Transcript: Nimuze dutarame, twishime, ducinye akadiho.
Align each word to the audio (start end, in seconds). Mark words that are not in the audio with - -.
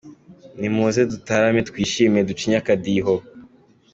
Nimuze 0.59 1.01
dutarame, 1.11 1.59
twishime, 1.69 2.19
ducinye 2.27 2.57
akadiho. 2.61 3.13